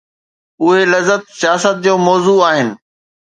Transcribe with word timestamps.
اهي 0.61 0.85
لذت، 0.85 1.25
سياست 1.41 1.75
جو 1.83 1.97
موضوع 1.97 2.51
آهن. 2.57 2.77